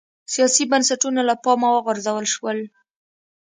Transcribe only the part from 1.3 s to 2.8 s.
پامه وغورځول شول